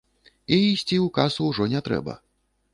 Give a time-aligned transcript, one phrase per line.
[0.55, 2.19] І ісці ў касу ўжо не трэба.